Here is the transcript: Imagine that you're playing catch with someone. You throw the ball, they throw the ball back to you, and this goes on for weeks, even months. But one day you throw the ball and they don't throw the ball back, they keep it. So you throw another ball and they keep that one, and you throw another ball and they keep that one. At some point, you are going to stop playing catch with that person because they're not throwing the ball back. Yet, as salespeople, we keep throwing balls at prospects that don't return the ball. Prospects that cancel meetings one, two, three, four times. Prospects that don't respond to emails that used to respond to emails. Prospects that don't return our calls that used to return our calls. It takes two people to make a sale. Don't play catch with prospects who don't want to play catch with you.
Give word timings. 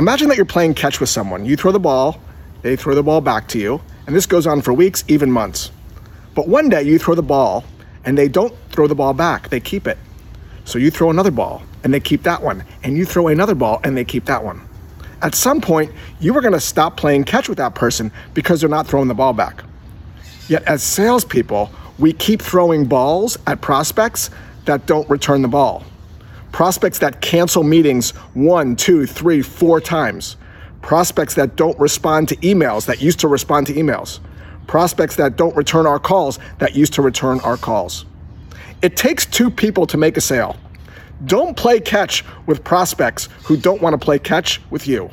Imagine 0.00 0.28
that 0.28 0.38
you're 0.38 0.46
playing 0.46 0.72
catch 0.72 0.98
with 0.98 1.10
someone. 1.10 1.44
You 1.44 1.56
throw 1.58 1.72
the 1.72 1.78
ball, 1.78 2.18
they 2.62 2.74
throw 2.74 2.94
the 2.94 3.02
ball 3.02 3.20
back 3.20 3.48
to 3.48 3.58
you, 3.58 3.82
and 4.06 4.16
this 4.16 4.24
goes 4.24 4.46
on 4.46 4.62
for 4.62 4.72
weeks, 4.72 5.04
even 5.08 5.30
months. 5.30 5.70
But 6.34 6.48
one 6.48 6.70
day 6.70 6.84
you 6.84 6.98
throw 6.98 7.14
the 7.14 7.22
ball 7.22 7.66
and 8.06 8.16
they 8.16 8.26
don't 8.26 8.54
throw 8.70 8.86
the 8.86 8.94
ball 8.94 9.12
back, 9.12 9.50
they 9.50 9.60
keep 9.60 9.86
it. 9.86 9.98
So 10.64 10.78
you 10.78 10.90
throw 10.90 11.10
another 11.10 11.30
ball 11.30 11.60
and 11.84 11.92
they 11.92 12.00
keep 12.00 12.22
that 12.22 12.42
one, 12.42 12.64
and 12.82 12.96
you 12.96 13.04
throw 13.04 13.28
another 13.28 13.54
ball 13.54 13.78
and 13.84 13.94
they 13.94 14.06
keep 14.06 14.24
that 14.24 14.42
one. 14.42 14.62
At 15.20 15.34
some 15.34 15.60
point, 15.60 15.92
you 16.18 16.34
are 16.34 16.40
going 16.40 16.54
to 16.54 16.60
stop 16.60 16.96
playing 16.96 17.24
catch 17.24 17.50
with 17.50 17.58
that 17.58 17.74
person 17.74 18.10
because 18.32 18.62
they're 18.62 18.70
not 18.70 18.86
throwing 18.86 19.08
the 19.08 19.14
ball 19.14 19.34
back. 19.34 19.62
Yet, 20.48 20.62
as 20.62 20.82
salespeople, 20.82 21.70
we 21.98 22.14
keep 22.14 22.40
throwing 22.40 22.86
balls 22.86 23.36
at 23.46 23.60
prospects 23.60 24.30
that 24.64 24.86
don't 24.86 25.10
return 25.10 25.42
the 25.42 25.48
ball. 25.48 25.84
Prospects 26.52 26.98
that 26.98 27.20
cancel 27.20 27.62
meetings 27.62 28.10
one, 28.34 28.76
two, 28.76 29.06
three, 29.06 29.42
four 29.42 29.80
times. 29.80 30.36
Prospects 30.82 31.34
that 31.34 31.56
don't 31.56 31.78
respond 31.78 32.28
to 32.28 32.36
emails 32.36 32.86
that 32.86 33.00
used 33.00 33.20
to 33.20 33.28
respond 33.28 33.66
to 33.68 33.74
emails. 33.74 34.20
Prospects 34.66 35.16
that 35.16 35.36
don't 35.36 35.54
return 35.56 35.86
our 35.86 35.98
calls 35.98 36.38
that 36.58 36.74
used 36.74 36.92
to 36.94 37.02
return 37.02 37.40
our 37.40 37.56
calls. 37.56 38.04
It 38.82 38.96
takes 38.96 39.26
two 39.26 39.50
people 39.50 39.86
to 39.86 39.96
make 39.96 40.16
a 40.16 40.20
sale. 40.20 40.56
Don't 41.26 41.56
play 41.56 41.80
catch 41.80 42.24
with 42.46 42.64
prospects 42.64 43.28
who 43.44 43.56
don't 43.56 43.82
want 43.82 43.92
to 43.92 43.98
play 43.98 44.18
catch 44.18 44.60
with 44.70 44.86
you. 44.88 45.10